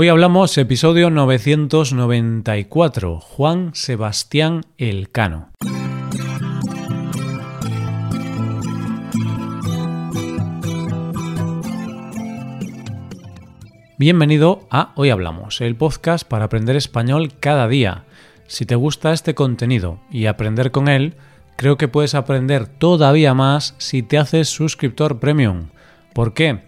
Hoy 0.00 0.06
hablamos 0.06 0.56
episodio 0.58 1.10
994, 1.10 3.18
Juan 3.18 3.74
Sebastián 3.74 4.60
Elcano. 4.76 5.50
Bienvenido 13.98 14.68
a 14.70 14.92
Hoy 14.94 15.10
Hablamos, 15.10 15.60
el 15.60 15.74
podcast 15.74 16.28
para 16.28 16.44
aprender 16.44 16.76
español 16.76 17.32
cada 17.40 17.66
día. 17.66 18.04
Si 18.46 18.66
te 18.66 18.76
gusta 18.76 19.12
este 19.12 19.34
contenido 19.34 19.98
y 20.12 20.26
aprender 20.26 20.70
con 20.70 20.86
él, 20.86 21.16
creo 21.56 21.76
que 21.76 21.88
puedes 21.88 22.14
aprender 22.14 22.68
todavía 22.68 23.34
más 23.34 23.74
si 23.78 24.04
te 24.04 24.18
haces 24.18 24.48
suscriptor 24.48 25.18
premium. 25.18 25.70
¿Por 26.14 26.34
qué? 26.34 26.67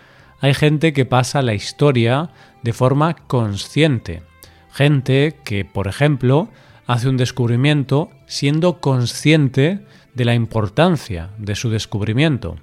Hay 0.41 0.55
gente 0.55 0.91
que 0.91 1.05
pasa 1.05 1.43
la 1.43 1.53
historia 1.53 2.31
de 2.63 2.73
forma 2.73 3.15
consciente. 3.15 4.23
Gente 4.71 5.37
que, 5.43 5.65
por 5.65 5.87
ejemplo, 5.87 6.49
hace 6.87 7.07
un 7.07 7.15
descubrimiento 7.15 8.09
siendo 8.25 8.81
consciente 8.81 9.85
de 10.15 10.25
la 10.25 10.33
importancia 10.33 11.29
de 11.37 11.53
su 11.53 11.69
descubrimiento. 11.69 12.55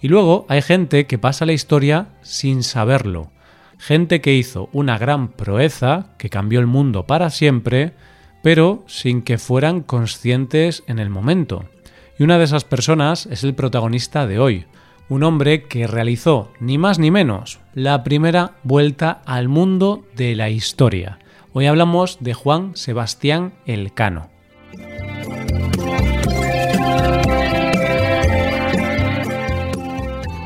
Y 0.00 0.08
luego 0.08 0.46
hay 0.48 0.62
gente 0.62 1.06
que 1.06 1.18
pasa 1.18 1.44
la 1.44 1.52
historia 1.52 2.08
sin 2.22 2.62
saberlo. 2.62 3.30
Gente 3.78 4.22
que 4.22 4.34
hizo 4.34 4.70
una 4.72 4.96
gran 4.96 5.28
proeza, 5.28 6.14
que 6.16 6.30
cambió 6.30 6.58
el 6.58 6.66
mundo 6.66 7.06
para 7.06 7.28
siempre, 7.28 7.92
pero 8.42 8.82
sin 8.86 9.20
que 9.20 9.36
fueran 9.36 9.82
conscientes 9.82 10.84
en 10.86 10.98
el 10.98 11.10
momento. 11.10 11.66
Y 12.18 12.22
una 12.22 12.38
de 12.38 12.44
esas 12.44 12.64
personas 12.64 13.26
es 13.26 13.44
el 13.44 13.54
protagonista 13.54 14.26
de 14.26 14.38
hoy, 14.38 14.66
un 15.10 15.24
hombre 15.24 15.64
que 15.64 15.88
realizó 15.88 16.52
ni 16.60 16.78
más 16.78 17.00
ni 17.00 17.10
menos 17.10 17.58
la 17.74 18.04
primera 18.04 18.52
vuelta 18.62 19.20
al 19.26 19.48
mundo 19.48 20.04
de 20.14 20.36
la 20.36 20.50
historia. 20.50 21.18
Hoy 21.52 21.66
hablamos 21.66 22.18
de 22.20 22.32
Juan 22.32 22.76
Sebastián 22.76 23.52
Elcano. 23.66 24.30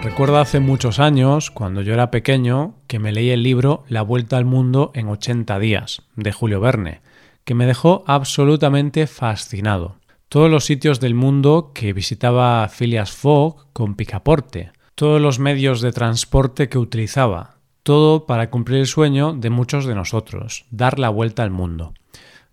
Recuerdo 0.02 0.38
hace 0.38 0.60
muchos 0.60 0.98
años, 0.98 1.50
cuando 1.50 1.82
yo 1.82 1.92
era 1.92 2.10
pequeño, 2.10 2.74
que 2.86 2.98
me 2.98 3.12
leí 3.12 3.30
el 3.30 3.42
libro 3.42 3.84
La 3.88 4.00
Vuelta 4.00 4.38
al 4.38 4.46
Mundo 4.46 4.92
en 4.94 5.08
80 5.08 5.58
días, 5.58 6.02
de 6.16 6.32
Julio 6.32 6.60
Verne, 6.60 7.00
que 7.44 7.54
me 7.54 7.66
dejó 7.66 8.02
absolutamente 8.06 9.06
fascinado 9.06 9.96
todos 10.34 10.50
los 10.50 10.64
sitios 10.64 10.98
del 10.98 11.14
mundo 11.14 11.70
que 11.72 11.92
visitaba 11.92 12.68
Phileas 12.68 13.12
Fogg 13.12 13.72
con 13.72 13.94
picaporte, 13.94 14.72
todos 14.96 15.20
los 15.20 15.38
medios 15.38 15.80
de 15.80 15.92
transporte 15.92 16.68
que 16.68 16.76
utilizaba, 16.76 17.58
todo 17.84 18.26
para 18.26 18.50
cumplir 18.50 18.80
el 18.80 18.88
sueño 18.88 19.32
de 19.32 19.50
muchos 19.50 19.86
de 19.86 19.94
nosotros, 19.94 20.66
dar 20.72 20.98
la 20.98 21.08
vuelta 21.08 21.44
al 21.44 21.52
mundo. 21.52 21.94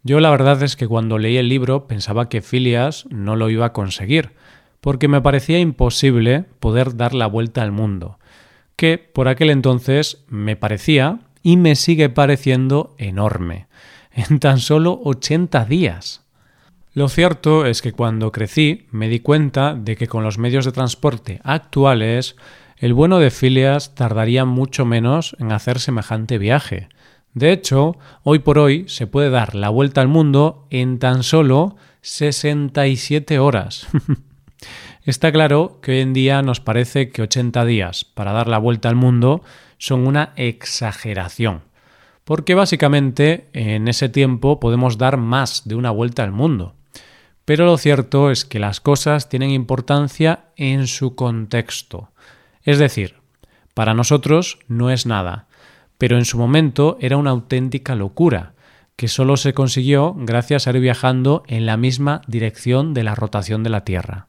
Yo 0.03 0.19
la 0.19 0.29
verdad 0.29 0.61
es 0.61 0.75
que 0.75 0.88
cuando 0.88 1.17
leí 1.17 1.38
el 1.38 1.49
libro 1.49 1.88
pensaba 1.88 2.29
que 2.29 2.43
Phileas 2.43 3.07
no 3.09 3.35
lo 3.35 3.49
iba 3.49 3.65
a 3.65 3.73
conseguir, 3.73 4.33
porque 4.79 5.07
me 5.07 5.21
parecía 5.21 5.57
imposible 5.57 6.45
poder 6.59 6.95
dar 6.95 7.16
la 7.16 7.25
vuelta 7.25 7.63
al 7.63 7.72
mundo, 7.72 8.19
que 8.75 9.00
por 9.00 9.27
aquel 9.27 9.50
entonces 9.50 10.23
me 10.27 10.56
parecía 10.56 11.22
y 11.41 11.57
me 11.57 11.75
sigue 11.75 12.09
pareciendo 12.09 12.94
enorme, 13.00 13.66
en 14.11 14.39
tan 14.39 14.59
solo 14.59 15.01
80 15.03 15.66
días. 15.66 16.22
Lo 16.94 17.07
cierto 17.07 17.66
es 17.66 17.81
que 17.81 17.94
cuando 17.94 18.34
crecí 18.34 18.85
me 18.91 19.07
di 19.07 19.22
cuenta 19.22 19.75
de 19.75 19.96
que 19.96 20.07
con 20.07 20.25
los 20.25 20.38
medios 20.38 20.66
de 20.66 20.74
transporte 20.74 21.40
actuales 21.46 22.35
el 22.75 22.94
bueno 22.94 23.19
de 23.19 23.31
Phileas 23.31 23.96
tardaría 23.96 24.44
mucho 24.44 24.84
menos 24.84 25.38
en 25.40 25.53
hacer 25.53 25.80
semejante 25.80 26.38
viaje. 26.38 26.90
De 27.34 27.53
hecho, 27.53 27.96
hoy 28.24 28.40
por 28.40 28.59
hoy 28.59 28.84
se 28.90 29.07
puede 29.07 29.30
dar 29.30 29.56
la 29.56 29.69
vuelta 29.69 30.01
al 30.01 30.09
mundo 30.09 30.68
en 30.69 31.00
tan 31.00 31.24
solo 31.24 31.78
67 32.01 33.40
horas. 33.40 33.88
Está 35.06 35.31
claro 35.31 35.80
que 35.81 35.91
hoy 35.94 36.00
en 36.00 36.12
día 36.12 36.41
nos 36.41 36.59
parece 36.59 37.09
que 37.09 37.22
80 37.22 37.63
días 37.63 38.03
para 38.03 38.34
dar 38.34 38.50
la 38.50 38.57
vuelta 38.57 38.90
al 38.90 38.96
mundo 38.96 39.44
son 39.78 40.06
una 40.06 40.34
exageración, 40.35 41.62
porque 42.25 42.53
básicamente 42.53 43.47
en 43.53 43.88
ese 43.88 44.09
tiempo 44.09 44.59
podemos 44.59 44.97
dar 44.97 45.16
más 45.16 45.62
de 45.66 45.75
una 45.75 45.91
vuelta 45.91 46.24
al 46.24 46.34
mundo. 46.34 46.75
Pero 47.46 47.66
lo 47.66 47.78
cierto 47.78 48.31
es 48.31 48.46
que 48.46 48.59
las 48.59 48.79
cosas 48.79 49.29
tienen 49.29 49.50
importancia 49.50 50.46
en 50.56 50.88
su 50.88 51.16
contexto. 51.16 52.09
Es 52.63 52.78
decir, 52.78 53.16
para 53.74 53.94
nosotros 53.94 54.59
no 54.68 54.90
es 54.90 55.06
nada, 55.06 55.47
pero 55.97 56.18
en 56.18 56.25
su 56.25 56.38
momento 56.38 56.97
era 57.00 57.18
una 57.18 57.31
auténtica 57.31 57.96
locura, 57.96 58.53
que 58.96 59.07
solo 59.07 59.38
se 59.38 59.53
consiguió 59.53 60.13
gracias 60.16 60.68
a 60.68 60.72
ir 60.72 60.80
viajando 60.80 61.44
en 61.47 61.66
la 61.66 61.78
misma 61.78 62.22
dirección 62.28 62.94
de 62.94 63.03
la 63.03 63.16
rotación 63.16 63.63
de 63.63 63.69
la 63.72 63.84
Tierra. 63.84 64.28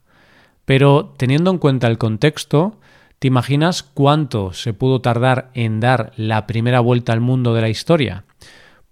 Pero 0.65 1.13
teniendo 1.17 1.51
en 1.51 1.59
cuenta 1.59 1.89
el 1.89 1.99
contexto, 1.99 2.81
¿te 3.19 3.29
imaginas 3.29 3.83
cuánto 3.83 4.53
se 4.53 4.73
pudo 4.73 5.01
tardar 5.01 5.51
en 5.55 5.81
dar 5.81 6.13
la 6.17 6.47
primera 6.47 6.81
vuelta 6.81 7.13
al 7.13 7.21
mundo 7.21 7.53
de 7.55 7.61
la 7.61 7.69
historia? 7.69 8.25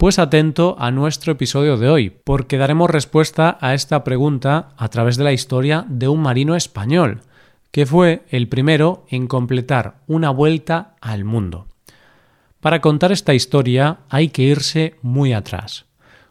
Pues 0.01 0.19
atento 0.19 0.75
a 0.79 0.91
nuestro 0.91 1.33
episodio 1.33 1.77
de 1.77 1.91
hoy, 1.91 2.09
porque 2.09 2.57
daremos 2.57 2.89
respuesta 2.89 3.59
a 3.61 3.75
esta 3.75 4.03
pregunta 4.03 4.71
a 4.79 4.89
través 4.89 5.19
de 5.19 5.25
la 5.25 5.35
historia 5.35 5.85
de 5.91 6.09
un 6.09 6.23
marino 6.23 6.57
español, 6.57 7.21
que 7.71 7.85
fue 7.85 8.23
el 8.31 8.49
primero 8.49 9.05
en 9.11 9.27
completar 9.27 9.97
una 10.07 10.31
vuelta 10.31 10.95
al 11.03 11.25
mundo. 11.25 11.67
Para 12.61 12.81
contar 12.81 13.13
esta 13.13 13.35
historia 13.35 13.99
hay 14.09 14.29
que 14.29 14.41
irse 14.41 14.95
muy 15.03 15.35
atrás, 15.35 15.85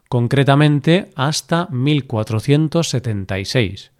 concretamente 0.09 1.12
hasta 1.16 1.68
1476, 1.69 3.91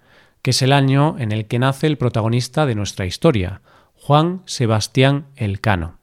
que 0.41 0.50
es 0.50 0.62
el 0.63 0.74
año 0.74 1.16
en 1.19 1.31
el 1.31 1.46
que 1.46 1.59
nace 1.59 1.86
el 1.86 2.00
protagonista 2.00 2.66
de 2.66 2.74
nuestra 2.74 3.06
historia, 3.06 3.62
Juan 3.94 4.41
Sebastián 4.46 5.28
Elcano. 5.36 5.99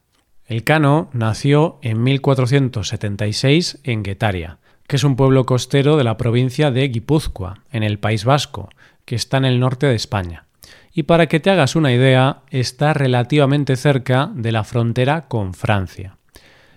Elcano 0.46 1.10
nació 1.12 1.78
en 1.82 2.02
1476 2.04 3.80
en 3.82 4.04
Guetaria, 4.04 4.58
que 4.86 4.96
es 4.96 5.02
un 5.02 5.16
pueblo 5.16 5.44
costero 5.44 5.96
de 5.96 6.04
la 6.04 6.16
provincia 6.16 6.70
de 6.70 6.86
Guipúzcoa, 6.86 7.62
en 7.72 7.82
el 7.82 7.98
País 7.98 8.24
Vasco, 8.24 8.68
que 9.04 9.16
está 9.16 9.38
en 9.38 9.44
el 9.44 9.58
norte 9.58 9.86
de 9.86 9.96
España. 9.96 10.46
Y 10.92 11.02
para 11.02 11.26
que 11.26 11.40
te 11.40 11.50
hagas 11.50 11.74
una 11.74 11.92
idea, 11.92 12.42
está 12.50 12.94
relativamente 12.94 13.74
cerca 13.76 14.30
de 14.34 14.52
la 14.52 14.62
frontera 14.62 15.26
con 15.26 15.52
Francia. 15.52 16.16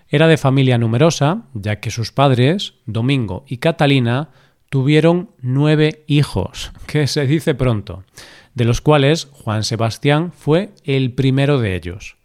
Era 0.09 0.28
de 0.28 0.38
familia 0.38 0.80
numerosa, 0.80 1.44
ya 1.53 1.80
que 1.80 1.91
sus 1.91 2.12
padres, 2.12 2.74
Domingo 2.88 3.46
y 3.47 3.57
Catalina, 3.57 4.30
tuvieron 4.69 5.30
nueve 5.41 6.03
hijos, 6.07 6.72
que 6.88 7.06
se 7.06 7.28
dice 7.28 7.53
pronto, 7.53 8.03
de 8.56 8.66
los 8.66 8.81
cuales 8.81 9.28
Juan 9.31 9.63
Sebastián 9.63 10.31
fue 10.31 10.72
el 10.84 11.13
primero 11.13 11.59
de 11.59 11.75
ellos. 11.75 12.19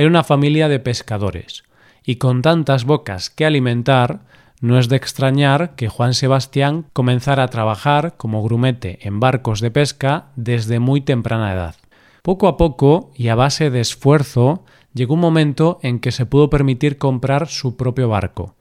Era 0.00 0.08
una 0.08 0.24
familia 0.24 0.70
de 0.70 0.78
pescadores, 0.78 1.62
y 2.02 2.16
con 2.16 2.40
tantas 2.40 2.86
bocas 2.86 3.28
que 3.28 3.44
alimentar, 3.44 4.20
no 4.62 4.78
es 4.78 4.88
de 4.88 4.96
extrañar 4.96 5.74
que 5.76 5.90
Juan 5.90 6.14
Sebastián 6.14 6.86
comenzara 6.94 7.42
a 7.42 7.48
trabajar 7.48 8.14
como 8.16 8.42
grumete 8.42 9.06
en 9.06 9.20
barcos 9.20 9.60
de 9.60 9.70
pesca 9.70 10.28
desde 10.36 10.78
muy 10.78 11.02
temprana 11.02 11.52
edad. 11.52 11.74
Poco 12.22 12.48
a 12.48 12.56
poco 12.56 13.10
y 13.14 13.28
a 13.28 13.34
base 13.34 13.68
de 13.68 13.80
esfuerzo, 13.80 14.64
llegó 14.94 15.12
un 15.12 15.20
momento 15.20 15.78
en 15.82 16.00
que 16.00 16.12
se 16.12 16.24
pudo 16.24 16.48
permitir 16.48 16.96
comprar 16.96 17.48
su 17.48 17.76
propio 17.76 18.08
barco, 18.08 18.54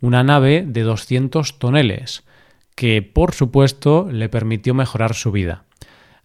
una 0.00 0.24
nave 0.24 0.64
de 0.66 0.80
200 0.80 1.58
toneles, 1.58 2.24
que 2.74 3.02
por 3.02 3.34
supuesto 3.34 4.08
le 4.10 4.30
permitió 4.30 4.72
mejorar 4.72 5.12
su 5.12 5.30
vida. 5.30 5.65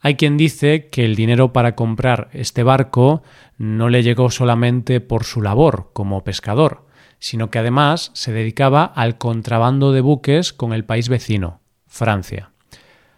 Hay 0.01 0.15
quien 0.15 0.36
dice 0.36 0.88
que 0.88 1.06
el 1.06 1.15
dinero 1.15 1.53
para 1.53 1.75
comprar 1.75 2.30
este 2.33 2.63
barco 2.63 3.21
no 3.57 3.88
le 3.88 4.01
llegó 4.01 4.31
solamente 4.31 5.00
por 5.00 5.24
su 5.24 5.42
labor 5.44 5.92
como 5.94 6.24
pescador, 6.24 6.88
sino 7.19 7.51
que 7.51 7.59
además 7.59 8.09
se 8.13 8.33
dedicaba 8.33 8.83
al 8.83 9.19
contrabando 9.19 9.92
de 9.92 10.01
buques 10.01 10.53
con 10.53 10.74
el 10.74 10.86
país 10.86 11.07
vecino, 11.07 11.62
Francia. 11.88 12.50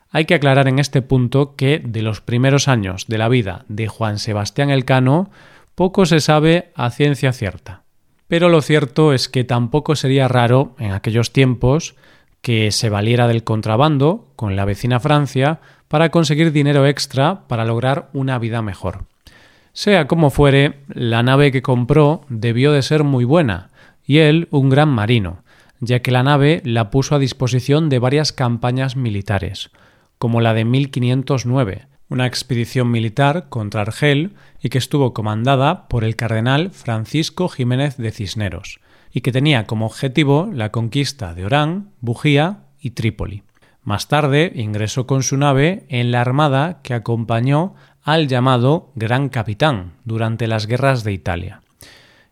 Hay 0.09 0.25
que 0.25 0.35
aclarar 0.35 0.67
en 0.67 0.77
este 0.77 1.01
punto 1.01 1.55
que 1.55 1.81
de 1.83 2.01
los 2.01 2.19
primeros 2.19 2.67
años 2.67 3.05
de 3.07 3.17
la 3.17 3.29
vida 3.29 3.65
de 3.69 3.87
Juan 3.87 4.19
Sebastián 4.19 4.69
Elcano 4.69 5.31
poco 5.75 6.05
se 6.05 6.19
sabe 6.19 6.71
a 6.75 6.91
ciencia 6.91 7.31
cierta. 7.31 7.83
Pero 8.27 8.49
lo 8.49 8.61
cierto 8.61 9.13
es 9.13 9.29
que 9.29 9.43
tampoco 9.45 9.95
sería 9.95 10.27
raro 10.27 10.75
en 10.79 10.91
aquellos 10.91 11.31
tiempos 11.31 11.95
que 12.43 12.71
se 12.73 12.89
valiera 12.89 13.29
del 13.29 13.45
contrabando 13.45 14.27
con 14.35 14.57
la 14.57 14.65
vecina 14.65 14.99
Francia 14.99 15.61
para 15.87 16.09
conseguir 16.09 16.51
dinero 16.51 16.85
extra 16.85 17.47
para 17.47 17.63
lograr 17.63 18.09
una 18.11 18.37
vida 18.37 18.61
mejor. 18.61 19.05
Sea 19.71 20.07
como 20.07 20.29
fuere, 20.29 20.81
la 20.89 21.23
nave 21.23 21.53
que 21.53 21.61
compró 21.61 22.25
debió 22.27 22.73
de 22.73 22.81
ser 22.81 23.05
muy 23.05 23.23
buena, 23.23 23.69
y 24.05 24.17
él 24.17 24.49
un 24.51 24.69
gran 24.69 24.89
marino, 24.89 25.43
ya 25.79 26.01
que 26.01 26.11
la 26.11 26.21
nave 26.21 26.61
la 26.65 26.91
puso 26.91 27.15
a 27.15 27.19
disposición 27.19 27.87
de 27.87 27.99
varias 27.99 28.33
campañas 28.33 28.97
militares, 28.97 29.71
como 30.17 30.41
la 30.41 30.53
de 30.53 30.65
1509, 30.65 31.87
una 32.09 32.27
expedición 32.27 32.91
militar 32.91 33.47
contra 33.47 33.81
Argel 33.83 34.33
y 34.61 34.67
que 34.67 34.79
estuvo 34.79 35.13
comandada 35.13 35.87
por 35.87 36.03
el 36.03 36.17
cardenal 36.17 36.71
Francisco 36.71 37.47
Jiménez 37.47 37.95
de 37.95 38.11
Cisneros, 38.11 38.81
y 39.13 39.21
que 39.21 39.31
tenía 39.31 39.65
como 39.65 39.85
objetivo 39.85 40.49
la 40.51 40.71
conquista 40.71 41.33
de 41.35 41.45
Orán, 41.45 41.91
Bujía 42.01 42.63
y 42.81 42.91
Trípoli. 42.91 43.43
Más 43.83 44.07
tarde 44.07 44.51
ingresó 44.55 45.05
con 45.05 45.23
su 45.23 45.37
nave 45.37 45.85
en 45.89 46.11
la 46.11 46.21
armada 46.21 46.81
que 46.81 46.93
acompañó 46.93 47.75
al 48.01 48.27
llamado 48.27 48.91
Gran 48.95 49.29
Capitán 49.29 49.93
durante 50.03 50.47
las 50.47 50.65
guerras 50.65 51.03
de 51.03 51.13
Italia. 51.13 51.61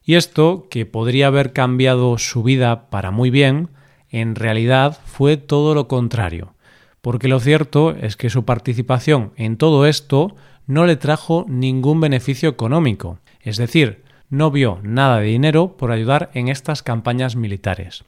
Y 0.03 0.15
esto, 0.15 0.67
que 0.69 0.85
podría 0.85 1.27
haber 1.27 1.53
cambiado 1.53 2.17
su 2.17 2.41
vida 2.41 2.89
para 2.89 3.11
muy 3.11 3.29
bien, 3.29 3.69
en 4.09 4.35
realidad 4.35 4.99
fue 5.05 5.37
todo 5.37 5.75
lo 5.75 5.87
contrario, 5.87 6.55
porque 7.01 7.27
lo 7.27 7.39
cierto 7.39 7.91
es 7.91 8.17
que 8.17 8.29
su 8.29 8.43
participación 8.43 9.31
en 9.35 9.57
todo 9.57 9.85
esto 9.85 10.35
no 10.67 10.85
le 10.85 10.95
trajo 10.95 11.45
ningún 11.47 12.01
beneficio 12.01 12.49
económico, 12.49 13.19
es 13.41 13.57
decir, 13.57 14.03
no 14.31 14.49
vio 14.49 14.79
nada 14.81 15.19
de 15.19 15.27
dinero 15.27 15.77
por 15.77 15.91
ayudar 15.91 16.31
en 16.33 16.47
estas 16.47 16.81
campañas 16.81 17.35
militares. 17.35 18.05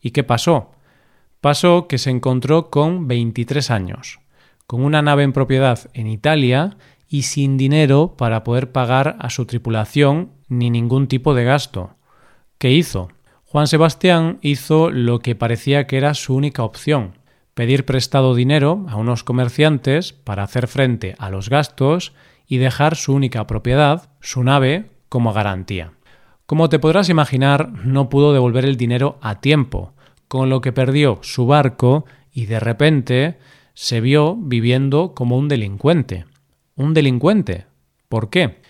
¿Y 0.00 0.12
qué 0.12 0.24
pasó? 0.24 0.70
Pasó 1.42 1.88
que 1.88 1.98
se 1.98 2.10
encontró 2.10 2.70
con 2.70 3.08
23 3.08 3.70
años, 3.70 4.20
con 4.66 4.82
una 4.82 5.02
nave 5.02 5.24
en 5.24 5.32
propiedad 5.32 5.90
en 5.92 6.06
Italia 6.06 6.76
y 7.08 7.22
sin 7.22 7.56
dinero 7.56 8.14
para 8.16 8.44
poder 8.44 8.72
pagar 8.72 9.16
a 9.18 9.28
su 9.28 9.44
tripulación 9.44 10.30
ni 10.48 10.70
ningún 10.70 11.08
tipo 11.08 11.34
de 11.34 11.44
gasto. 11.44 11.90
¿Qué 12.58 12.70
hizo? 12.70 13.08
Juan 13.44 13.66
Sebastián 13.66 14.38
hizo 14.42 14.90
lo 14.90 15.18
que 15.18 15.34
parecía 15.34 15.86
que 15.86 15.96
era 15.96 16.14
su 16.14 16.34
única 16.34 16.62
opción, 16.62 17.18
pedir 17.54 17.84
prestado 17.84 18.34
dinero 18.34 18.86
a 18.88 18.96
unos 18.96 19.24
comerciantes 19.24 20.12
para 20.12 20.42
hacer 20.42 20.68
frente 20.68 21.16
a 21.18 21.30
los 21.30 21.48
gastos 21.48 22.12
y 22.46 22.58
dejar 22.58 22.96
su 22.96 23.12
única 23.14 23.46
propiedad, 23.46 24.10
su 24.20 24.44
nave, 24.44 24.90
como 25.08 25.32
garantía. 25.32 25.92
Como 26.46 26.68
te 26.68 26.78
podrás 26.78 27.08
imaginar, 27.08 27.70
no 27.84 28.08
pudo 28.08 28.32
devolver 28.32 28.64
el 28.64 28.76
dinero 28.76 29.18
a 29.20 29.40
tiempo, 29.40 29.92
con 30.28 30.48
lo 30.48 30.60
que 30.60 30.72
perdió 30.72 31.18
su 31.22 31.46
barco 31.46 32.04
y 32.32 32.46
de 32.46 32.60
repente 32.60 33.38
se 33.74 34.00
vio 34.00 34.36
viviendo 34.36 35.14
como 35.14 35.36
un 35.36 35.48
delincuente. 35.48 36.24
¿Un 36.76 36.94
delincuente? 36.94 37.66
¿Por 38.08 38.30
qué? 38.30 38.60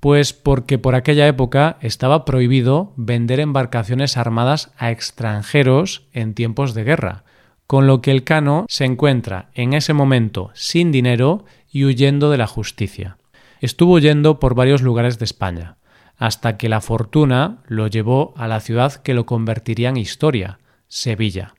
Pues 0.00 0.32
porque 0.32 0.78
por 0.78 0.94
aquella 0.94 1.26
época 1.26 1.78
estaba 1.80 2.24
prohibido 2.24 2.92
vender 2.96 3.40
embarcaciones 3.40 4.16
armadas 4.16 4.72
a 4.76 4.90
extranjeros 4.90 6.08
en 6.12 6.34
tiempos 6.34 6.74
de 6.74 6.84
guerra, 6.84 7.24
con 7.66 7.86
lo 7.86 8.02
que 8.02 8.10
el 8.10 8.24
cano 8.24 8.66
se 8.68 8.84
encuentra 8.84 9.50
en 9.54 9.72
ese 9.72 9.92
momento 9.92 10.50
sin 10.54 10.92
dinero 10.92 11.44
y 11.70 11.84
huyendo 11.84 12.30
de 12.30 12.38
la 12.38 12.46
justicia. 12.46 13.16
Estuvo 13.60 13.94
huyendo 13.94 14.40
por 14.40 14.54
varios 14.54 14.82
lugares 14.82 15.18
de 15.18 15.24
España, 15.24 15.76
hasta 16.22 16.56
que 16.56 16.68
la 16.68 16.80
fortuna 16.80 17.64
lo 17.66 17.88
llevó 17.88 18.32
a 18.36 18.46
la 18.46 18.60
ciudad 18.60 18.94
que 19.02 19.12
lo 19.12 19.26
convertiría 19.26 19.88
en 19.88 19.96
historia, 19.96 20.60
Sevilla. 20.86 21.54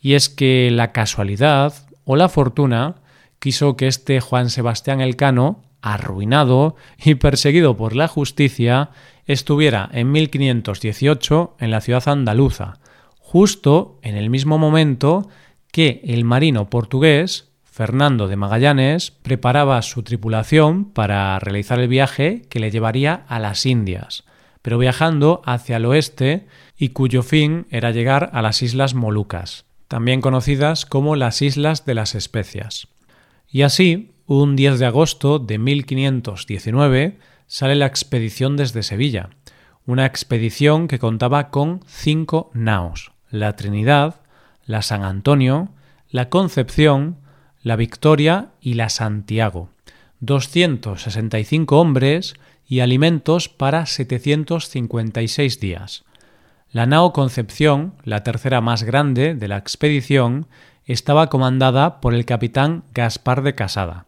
Y 0.00 0.14
es 0.14 0.28
que 0.28 0.70
la 0.72 0.90
casualidad 0.90 1.72
o 2.02 2.16
la 2.16 2.28
fortuna 2.28 2.96
quiso 3.38 3.76
que 3.76 3.86
este 3.86 4.20
Juan 4.20 4.50
Sebastián 4.50 5.00
Elcano, 5.00 5.62
arruinado 5.82 6.74
y 6.98 7.14
perseguido 7.14 7.76
por 7.76 7.94
la 7.94 8.08
justicia, 8.08 8.90
estuviera 9.26 9.88
en 9.92 10.10
1518 10.10 11.54
en 11.60 11.70
la 11.70 11.80
ciudad 11.80 12.08
andaluza, 12.08 12.80
justo 13.20 14.00
en 14.02 14.16
el 14.16 14.30
mismo 14.30 14.58
momento 14.58 15.28
que 15.70 16.00
el 16.02 16.24
marino 16.24 16.68
portugués 16.68 17.51
Fernando 17.72 18.28
de 18.28 18.36
Magallanes 18.36 19.10
preparaba 19.10 19.80
su 19.80 20.02
tripulación 20.02 20.84
para 20.84 21.38
realizar 21.38 21.80
el 21.80 21.88
viaje 21.88 22.42
que 22.50 22.60
le 22.60 22.70
llevaría 22.70 23.24
a 23.28 23.38
las 23.38 23.64
Indias, 23.64 24.24
pero 24.60 24.76
viajando 24.76 25.40
hacia 25.46 25.78
el 25.78 25.86
oeste 25.86 26.46
y 26.76 26.90
cuyo 26.90 27.22
fin 27.22 27.66
era 27.70 27.90
llegar 27.90 28.28
a 28.34 28.42
las 28.42 28.60
Islas 28.60 28.92
Molucas, 28.92 29.64
también 29.88 30.20
conocidas 30.20 30.84
como 30.84 31.16
las 31.16 31.40
Islas 31.40 31.86
de 31.86 31.94
las 31.94 32.14
Especias. 32.14 32.88
Y 33.48 33.62
así, 33.62 34.12
un 34.26 34.54
10 34.54 34.78
de 34.78 34.84
agosto 34.84 35.38
de 35.38 35.56
1519, 35.56 37.18
sale 37.46 37.74
la 37.74 37.86
expedición 37.86 38.58
desde 38.58 38.82
Sevilla, 38.82 39.30
una 39.86 40.04
expedición 40.04 40.88
que 40.88 40.98
contaba 40.98 41.48
con 41.48 41.80
cinco 41.86 42.50
naos, 42.52 43.12
la 43.30 43.56
Trinidad, 43.56 44.16
la 44.66 44.82
San 44.82 45.04
Antonio, 45.04 45.70
la 46.10 46.28
Concepción, 46.28 47.21
la 47.62 47.76
Victoria 47.76 48.48
y 48.60 48.74
la 48.74 48.88
Santiago, 48.88 49.68
265 50.20 51.78
hombres 51.80 52.34
y 52.66 52.80
alimentos 52.80 53.48
para 53.48 53.86
756 53.86 55.60
días. 55.60 56.04
La 56.70 56.86
nao 56.86 57.12
Concepción, 57.12 57.94
la 58.02 58.22
tercera 58.22 58.60
más 58.60 58.82
grande 58.82 59.34
de 59.34 59.48
la 59.48 59.58
expedición, 59.58 60.46
estaba 60.84 61.28
comandada 61.28 62.00
por 62.00 62.14
el 62.14 62.24
capitán 62.24 62.84
Gaspar 62.94 63.42
de 63.42 63.54
Casada. 63.54 64.06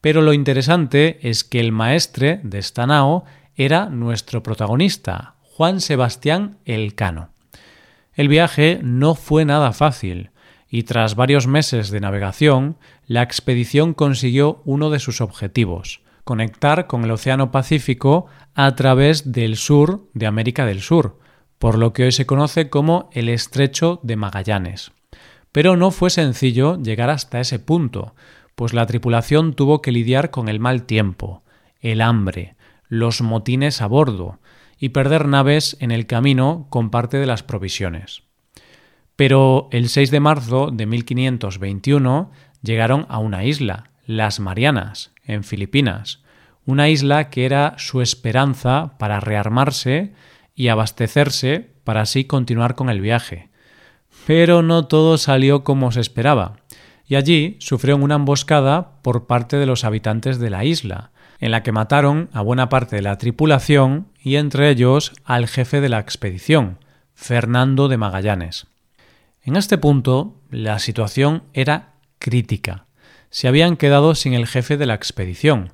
Pero 0.00 0.22
lo 0.22 0.32
interesante 0.32 1.18
es 1.28 1.44
que 1.44 1.60
el 1.60 1.72
maestre 1.72 2.40
de 2.42 2.58
esta 2.58 2.86
nao 2.86 3.24
era 3.54 3.88
nuestro 3.88 4.42
protagonista, 4.42 5.34
Juan 5.42 5.80
Sebastián 5.80 6.58
Elcano. 6.64 7.30
El 8.14 8.28
viaje 8.28 8.80
no 8.82 9.14
fue 9.14 9.44
nada 9.44 9.72
fácil, 9.72 10.30
y 10.68 10.82
tras 10.82 11.14
varios 11.14 11.46
meses 11.46 11.90
de 11.90 12.00
navegación, 12.00 12.76
la 13.06 13.22
expedición 13.22 13.94
consiguió 13.94 14.62
uno 14.64 14.90
de 14.90 14.98
sus 14.98 15.20
objetivos, 15.20 16.00
conectar 16.24 16.86
con 16.86 17.04
el 17.04 17.12
Océano 17.12 17.52
Pacífico 17.52 18.26
a 18.54 18.74
través 18.74 19.32
del 19.32 19.56
sur 19.56 20.08
de 20.12 20.26
América 20.26 20.66
del 20.66 20.80
Sur, 20.80 21.18
por 21.58 21.78
lo 21.78 21.92
que 21.92 22.04
hoy 22.04 22.12
se 22.12 22.26
conoce 22.26 22.68
como 22.68 23.08
el 23.12 23.28
Estrecho 23.28 24.00
de 24.02 24.16
Magallanes. 24.16 24.92
Pero 25.52 25.76
no 25.76 25.90
fue 25.90 26.10
sencillo 26.10 26.78
llegar 26.82 27.10
hasta 27.10 27.40
ese 27.40 27.58
punto, 27.58 28.14
pues 28.54 28.72
la 28.72 28.86
tripulación 28.86 29.54
tuvo 29.54 29.80
que 29.82 29.92
lidiar 29.92 30.30
con 30.30 30.48
el 30.48 30.60
mal 30.60 30.82
tiempo, 30.82 31.44
el 31.80 32.00
hambre, 32.00 32.56
los 32.88 33.22
motines 33.22 33.80
a 33.80 33.86
bordo 33.86 34.40
y 34.78 34.90
perder 34.90 35.26
naves 35.26 35.76
en 35.80 35.90
el 35.90 36.06
camino 36.06 36.66
con 36.70 36.90
parte 36.90 37.18
de 37.18 37.26
las 37.26 37.42
provisiones. 37.42 38.25
Pero 39.16 39.68
el 39.72 39.88
6 39.88 40.10
de 40.10 40.20
marzo 40.20 40.70
de 40.70 40.86
1521 40.86 42.30
llegaron 42.62 43.06
a 43.08 43.18
una 43.18 43.44
isla, 43.44 43.90
las 44.06 44.40
Marianas, 44.40 45.12
en 45.24 45.42
Filipinas, 45.42 46.22
una 46.66 46.88
isla 46.88 47.30
que 47.30 47.46
era 47.46 47.74
su 47.78 48.02
esperanza 48.02 48.92
para 48.98 49.20
rearmarse 49.20 50.12
y 50.54 50.68
abastecerse 50.68 51.70
para 51.84 52.02
así 52.02 52.24
continuar 52.24 52.74
con 52.74 52.90
el 52.90 53.00
viaje, 53.00 53.48
pero 54.26 54.62
no 54.62 54.86
todo 54.86 55.18
salió 55.18 55.64
como 55.64 55.92
se 55.92 56.00
esperaba, 56.00 56.56
y 57.06 57.14
allí 57.14 57.56
sufrieron 57.60 58.02
una 58.02 58.16
emboscada 58.16 59.00
por 59.02 59.26
parte 59.26 59.56
de 59.56 59.66
los 59.66 59.84
habitantes 59.84 60.38
de 60.38 60.50
la 60.50 60.64
isla, 60.64 61.12
en 61.38 61.52
la 61.52 61.62
que 61.62 61.72
mataron 61.72 62.28
a 62.32 62.40
buena 62.40 62.68
parte 62.68 62.96
de 62.96 63.02
la 63.02 63.18
tripulación 63.18 64.08
y 64.20 64.36
entre 64.36 64.70
ellos 64.70 65.12
al 65.24 65.46
jefe 65.46 65.80
de 65.80 65.88
la 65.88 66.00
expedición, 66.00 66.78
Fernando 67.14 67.88
de 67.88 67.98
Magallanes. 67.98 68.66
En 69.46 69.54
este 69.54 69.78
punto, 69.78 70.34
la 70.50 70.80
situación 70.80 71.44
era 71.54 71.92
crítica. 72.18 72.86
Se 73.30 73.46
habían 73.46 73.76
quedado 73.76 74.16
sin 74.16 74.34
el 74.34 74.48
jefe 74.48 74.76
de 74.76 74.86
la 74.86 74.94
expedición. 74.94 75.72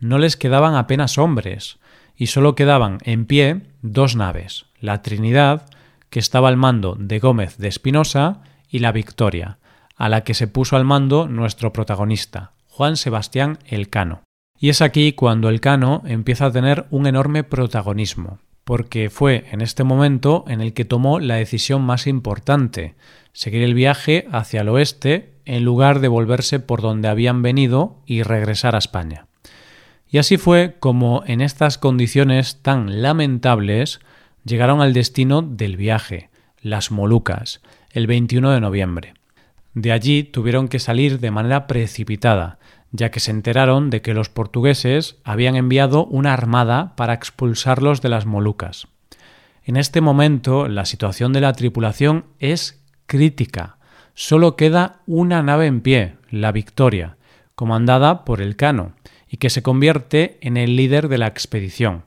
No 0.00 0.18
les 0.18 0.36
quedaban 0.36 0.74
apenas 0.74 1.16
hombres, 1.16 1.78
y 2.14 2.26
solo 2.26 2.54
quedaban 2.54 2.98
en 3.04 3.24
pie 3.24 3.62
dos 3.80 4.16
naves, 4.16 4.66
la 4.80 5.00
Trinidad 5.00 5.64
que 6.10 6.18
estaba 6.18 6.48
al 6.48 6.58
mando 6.58 6.94
de 6.98 7.18
Gómez 7.18 7.56
de 7.56 7.68
Espinosa, 7.68 8.42
y 8.68 8.80
la 8.80 8.92
Victoria, 8.92 9.58
a 9.96 10.10
la 10.10 10.22
que 10.22 10.34
se 10.34 10.46
puso 10.46 10.76
al 10.76 10.84
mando 10.84 11.26
nuestro 11.26 11.72
protagonista, 11.72 12.52
Juan 12.68 12.98
Sebastián 12.98 13.58
Elcano. 13.64 14.24
Y 14.58 14.68
es 14.68 14.82
aquí 14.82 15.14
cuando 15.14 15.48
Elcano 15.48 16.02
empieza 16.04 16.46
a 16.46 16.52
tener 16.52 16.84
un 16.90 17.06
enorme 17.06 17.44
protagonismo, 17.44 18.40
porque 18.66 19.10
fue 19.10 19.44
en 19.52 19.60
este 19.60 19.84
momento 19.84 20.44
en 20.48 20.60
el 20.60 20.72
que 20.72 20.84
tomó 20.84 21.20
la 21.20 21.36
decisión 21.36 21.82
más 21.82 22.08
importante, 22.08 22.96
seguir 23.32 23.62
el 23.62 23.74
viaje 23.74 24.26
hacia 24.32 24.62
el 24.62 24.68
oeste 24.68 25.34
en 25.44 25.64
lugar 25.64 26.00
de 26.00 26.08
volverse 26.08 26.58
por 26.58 26.82
donde 26.82 27.06
habían 27.06 27.42
venido 27.42 28.00
y 28.06 28.24
regresar 28.24 28.74
a 28.74 28.78
España. 28.78 29.28
Y 30.10 30.18
así 30.18 30.36
fue 30.36 30.74
como 30.80 31.22
en 31.28 31.42
estas 31.42 31.78
condiciones 31.78 32.60
tan 32.60 33.02
lamentables 33.02 34.00
llegaron 34.44 34.80
al 34.80 34.94
destino 34.94 35.42
del 35.42 35.76
viaje, 35.76 36.30
las 36.60 36.90
Molucas, 36.90 37.60
el 37.92 38.08
21 38.08 38.50
de 38.50 38.60
noviembre. 38.60 39.14
De 39.74 39.92
allí 39.92 40.24
tuvieron 40.24 40.66
que 40.66 40.80
salir 40.80 41.20
de 41.20 41.30
manera 41.30 41.68
precipitada, 41.68 42.58
ya 42.96 43.10
que 43.10 43.20
se 43.20 43.30
enteraron 43.30 43.90
de 43.90 44.02
que 44.02 44.14
los 44.14 44.28
portugueses 44.28 45.16
habían 45.24 45.56
enviado 45.56 46.06
una 46.06 46.32
armada 46.32 46.94
para 46.96 47.14
expulsarlos 47.14 48.00
de 48.00 48.08
las 48.08 48.26
Molucas. 48.26 48.88
En 49.64 49.76
este 49.76 50.00
momento 50.00 50.68
la 50.68 50.84
situación 50.84 51.32
de 51.32 51.40
la 51.40 51.52
tripulación 51.52 52.24
es 52.38 52.82
crítica. 53.06 53.76
Solo 54.14 54.56
queda 54.56 55.00
una 55.06 55.42
nave 55.42 55.66
en 55.66 55.80
pie, 55.80 56.16
la 56.30 56.52
Victoria, 56.52 57.16
comandada 57.54 58.24
por 58.24 58.40
el 58.40 58.56
Cano, 58.56 58.92
y 59.28 59.36
que 59.38 59.50
se 59.50 59.62
convierte 59.62 60.38
en 60.40 60.56
el 60.56 60.76
líder 60.76 61.08
de 61.08 61.18
la 61.18 61.26
expedición, 61.26 62.04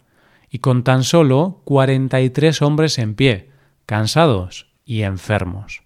y 0.50 0.60
con 0.60 0.84
tan 0.84 1.04
solo 1.04 1.62
43 1.66 2.62
hombres 2.62 2.98
en 2.98 3.14
pie, 3.14 3.50
cansados 3.86 4.68
y 4.86 5.04
enfermos. 5.04 5.84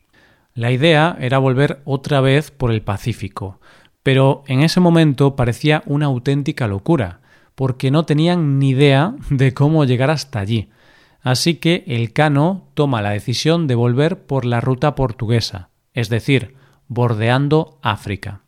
La 0.53 0.71
idea 0.71 1.17
era 1.19 1.39
volver 1.39 1.81
otra 1.83 2.21
vez 2.21 2.51
por 2.51 2.71
el 2.71 2.83
Pacífico, 2.83 3.59
pero 4.03 4.43
en 4.47 4.61
ese 4.61 4.81
momento 4.81 5.35
parecía 5.35 5.81
una 5.85 6.07
auténtica 6.07 6.67
locura, 6.67 7.21
porque 7.55 7.91
no 7.91 8.03
tenían 8.05 8.59
ni 8.59 8.69
idea 8.69 9.15
de 9.29 9.53
cómo 9.53 9.85
llegar 9.85 10.11
hasta 10.11 10.39
allí. 10.39 10.69
Así 11.21 11.55
que 11.55 11.85
el 11.87 12.11
Cano 12.11 12.67
toma 12.73 13.01
la 13.01 13.11
decisión 13.11 13.65
de 13.65 13.75
volver 13.75 14.25
por 14.25 14.43
la 14.43 14.59
ruta 14.59 14.93
portuguesa, 14.93 15.69
es 15.93 16.09
decir, 16.09 16.55
bordeando 16.89 17.79
África. 17.81 18.41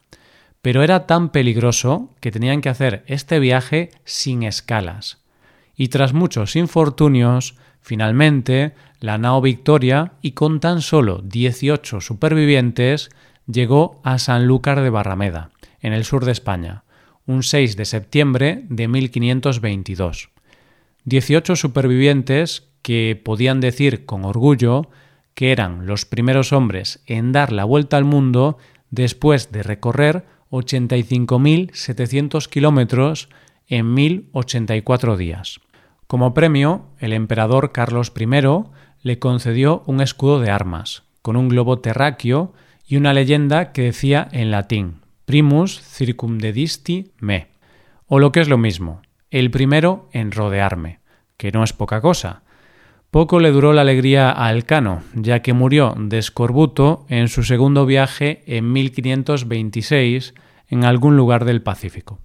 Pero 0.62 0.84
era 0.84 1.08
tan 1.08 1.30
peligroso 1.30 2.10
que 2.20 2.32
tenían 2.32 2.60
que 2.60 2.70
hacer 2.70 3.04
este 3.08 3.40
viaje 3.40 3.92
sin 4.04 4.44
escalas. 4.44 5.24
Y 5.78 5.88
tras 5.88 6.14
muchos 6.14 6.56
infortunios, 6.58 7.56
finalmente, 7.80 8.74
la 9.00 9.18
nao 9.18 9.42
Victoria, 9.42 10.14
y 10.22 10.32
con 10.32 10.60
tan 10.60 10.82
solo 10.82 11.22
18 11.24 12.02
supervivientes, 12.02 13.10
llegó 13.48 14.00
a 14.04 14.18
Sanlúcar 14.18 14.82
de 14.82 14.90
Barrameda, 14.90 15.52
en 15.80 15.94
el 15.94 16.04
sur 16.06 16.26
de 16.26 16.32
España, 16.32 16.84
un 17.26 17.44
6 17.44 17.76
de 17.76 17.86
septiembre 17.86 18.66
de 18.70 18.88
1522. 18.88 20.30
18 21.06 21.56
supervivientes 21.56 22.68
que 22.82 23.20
podían 23.24 23.62
decir 23.62 24.06
con 24.06 24.26
orgullo 24.26 24.90
que 25.34 25.52
eran 25.52 25.86
los 25.86 26.06
primeros 26.06 26.54
hombres 26.54 27.04
en 27.06 27.32
dar 27.32 27.52
la 27.52 27.66
vuelta 27.66 27.98
al 27.98 28.06
mundo 28.06 28.58
después 28.90 29.52
de 29.52 29.64
recorrer 29.64 30.26
85.700 30.52 32.48
kilómetros 32.48 33.30
en 33.68 33.94
1084 33.94 35.18
días. 35.18 35.60
Como 36.08 36.34
premio, 36.34 36.86
el 37.00 37.14
emperador 37.14 37.72
Carlos 37.72 38.14
I 38.18 38.26
le 39.02 39.20
concedió 39.20 39.84
un 39.86 40.02
escudo 40.02 40.40
de 40.40 40.52
armas, 40.52 41.04
con 41.22 41.36
un 41.36 41.50
globo 41.50 41.80
terráqueo 41.80 42.54
y 42.88 42.98
una 42.98 43.14
leyenda 43.14 43.72
que 43.72 43.84
decía 43.84 44.28
en 44.32 44.52
latín 44.52 45.02
Primus 45.26 45.82
circumdedisti 45.82 47.12
me, 47.20 47.48
o 48.06 48.20
lo 48.20 48.32
que 48.32 48.42
es 48.42 48.48
lo 48.48 48.60
mismo, 48.60 49.02
el 49.32 49.50
primero 49.50 50.08
en 50.12 50.32
rodearme, 50.32 51.00
que 51.38 51.52
no 51.52 51.64
es 51.64 51.74
poca 51.74 52.00
cosa. 52.00 52.44
Poco 53.10 53.40
le 53.40 53.52
duró 53.52 53.74
la 53.74 53.82
alegría 53.82 54.34
a 54.36 54.52
Elcano, 54.52 55.02
ya 55.16 55.42
que 55.42 55.54
murió 55.54 55.96
de 55.98 56.20
escorbuto 56.20 57.06
en 57.10 57.28
su 57.28 57.44
segundo 57.44 57.86
viaje 57.86 58.44
en 58.46 58.72
1526 58.72 60.36
en 60.68 60.86
algún 60.86 61.18
lugar 61.18 61.46
del 61.46 61.62
Pacífico. 61.62 62.20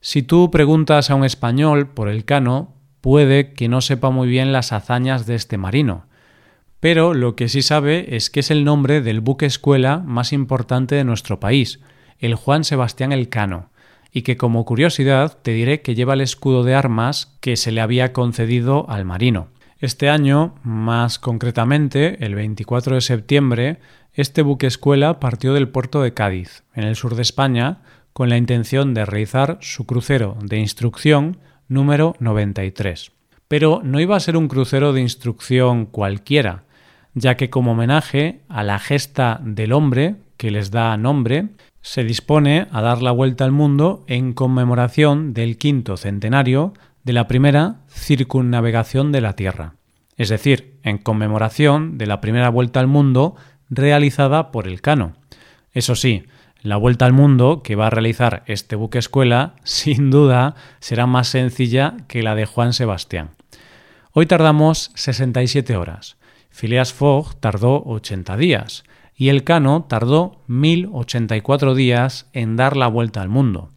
Si 0.00 0.22
tú 0.22 0.50
preguntas 0.50 1.10
a 1.10 1.14
un 1.14 1.24
español 1.24 1.88
por 1.88 2.08
Elcano, 2.08 2.74
puede 3.00 3.54
que 3.54 3.68
no 3.68 3.80
sepa 3.80 4.10
muy 4.10 4.28
bien 4.28 4.52
las 4.52 4.72
hazañas 4.72 5.24
de 5.26 5.34
este 5.34 5.56
marino, 5.56 6.07
pero 6.80 7.14
lo 7.14 7.34
que 7.34 7.48
sí 7.48 7.62
sabe 7.62 8.16
es 8.16 8.30
que 8.30 8.40
es 8.40 8.50
el 8.50 8.64
nombre 8.64 9.00
del 9.00 9.20
buque 9.20 9.46
escuela 9.46 9.98
más 9.98 10.32
importante 10.32 10.94
de 10.94 11.04
nuestro 11.04 11.40
país, 11.40 11.80
el 12.18 12.34
Juan 12.34 12.64
Sebastián 12.64 13.12
Elcano, 13.12 13.70
y 14.12 14.22
que 14.22 14.36
como 14.36 14.64
curiosidad 14.64 15.38
te 15.42 15.52
diré 15.52 15.82
que 15.82 15.94
lleva 15.94 16.14
el 16.14 16.20
escudo 16.20 16.62
de 16.62 16.74
armas 16.74 17.36
que 17.40 17.56
se 17.56 17.72
le 17.72 17.80
había 17.80 18.12
concedido 18.12 18.88
al 18.88 19.04
marino. 19.04 19.48
Este 19.80 20.08
año, 20.08 20.54
más 20.62 21.18
concretamente, 21.18 22.24
el 22.24 22.34
24 22.34 22.96
de 22.96 23.00
septiembre, 23.00 23.78
este 24.12 24.42
buque 24.42 24.66
escuela 24.66 25.20
partió 25.20 25.54
del 25.54 25.68
puerto 25.68 26.02
de 26.02 26.14
Cádiz, 26.14 26.64
en 26.74 26.84
el 26.84 26.96
sur 26.96 27.14
de 27.14 27.22
España, 27.22 27.82
con 28.12 28.28
la 28.28 28.36
intención 28.36 28.94
de 28.94 29.04
realizar 29.04 29.58
su 29.60 29.86
crucero 29.86 30.36
de 30.42 30.58
instrucción 30.58 31.38
número 31.68 32.16
93. 32.18 33.12
Pero 33.46 33.80
no 33.84 34.00
iba 34.00 34.16
a 34.16 34.20
ser 34.20 34.36
un 34.36 34.48
crucero 34.48 34.92
de 34.92 35.00
instrucción 35.00 35.86
cualquiera, 35.86 36.64
ya 37.14 37.36
que 37.36 37.50
como 37.50 37.72
homenaje 37.72 38.40
a 38.48 38.62
la 38.62 38.78
gesta 38.78 39.40
del 39.42 39.72
hombre, 39.72 40.16
que 40.36 40.50
les 40.50 40.70
da 40.70 40.96
nombre, 40.96 41.48
se 41.80 42.04
dispone 42.04 42.66
a 42.70 42.82
dar 42.82 43.02
la 43.02 43.12
vuelta 43.12 43.44
al 43.44 43.52
mundo 43.52 44.04
en 44.06 44.32
conmemoración 44.32 45.32
del 45.32 45.58
quinto 45.58 45.96
centenario 45.96 46.74
de 47.04 47.12
la 47.12 47.26
primera 47.26 47.76
circunnavegación 47.88 49.12
de 49.12 49.20
la 49.20 49.34
Tierra, 49.34 49.74
es 50.16 50.28
decir, 50.28 50.78
en 50.82 50.98
conmemoración 50.98 51.96
de 51.96 52.06
la 52.06 52.20
primera 52.20 52.50
vuelta 52.50 52.80
al 52.80 52.88
mundo 52.88 53.36
realizada 53.70 54.50
por 54.50 54.66
el 54.66 54.80
Cano. 54.82 55.14
Eso 55.72 55.94
sí, 55.94 56.24
la 56.60 56.76
vuelta 56.76 57.06
al 57.06 57.12
mundo 57.12 57.62
que 57.62 57.76
va 57.76 57.86
a 57.86 57.90
realizar 57.90 58.42
este 58.46 58.76
buque 58.76 58.98
escuela, 58.98 59.54
sin 59.64 60.10
duda, 60.10 60.54
será 60.80 61.06
más 61.06 61.28
sencilla 61.28 61.96
que 62.08 62.22
la 62.22 62.34
de 62.34 62.44
Juan 62.44 62.74
Sebastián. 62.74 63.30
Hoy 64.12 64.26
tardamos 64.26 64.90
67 64.94 65.76
horas. 65.76 66.17
Phileas 66.58 66.92
Fogg 66.92 67.36
tardó 67.38 67.84
80 67.84 68.36
días 68.36 68.82
y 69.14 69.28
el 69.28 69.44
Cano 69.44 69.86
tardó 69.88 70.42
1084 70.48 71.76
días 71.76 72.28
en 72.32 72.56
dar 72.56 72.76
la 72.76 72.88
vuelta 72.88 73.22
al 73.22 73.28
mundo. 73.28 73.70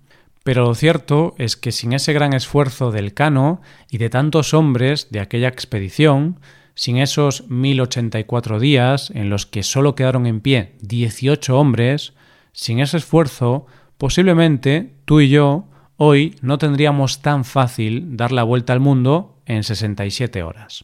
Pero 0.43 0.63
lo 0.63 0.73
cierto 0.73 1.35
es 1.37 1.55
que 1.55 1.71
sin 1.71 1.93
ese 1.93 2.11
gran 2.11 2.33
esfuerzo 2.33 2.89
del 2.89 3.13
Cano 3.13 3.61
y 3.91 3.99
de 3.99 4.09
tantos 4.09 4.55
hombres 4.55 5.09
de 5.11 5.19
aquella 5.19 5.47
expedición, 5.47 6.39
sin 6.73 6.97
esos 6.97 7.47
1084 7.49 8.59
días 8.59 9.11
en 9.11 9.29
los 9.29 9.45
que 9.45 9.61
solo 9.61 9.93
quedaron 9.93 10.25
en 10.25 10.41
pie 10.41 10.73
18 10.81 11.59
hombres, 11.59 12.13
sin 12.51 12.79
ese 12.79 12.97
esfuerzo, 12.97 13.67
posiblemente 13.99 14.95
tú 15.05 15.21
y 15.21 15.29
yo 15.29 15.65
hoy 15.97 16.35
no 16.41 16.57
tendríamos 16.57 17.21
tan 17.21 17.45
fácil 17.45 18.17
dar 18.17 18.31
la 18.31 18.41
vuelta 18.41 18.73
al 18.73 18.79
mundo 18.79 19.37
en 19.45 19.63
67 19.63 20.41
horas. 20.41 20.83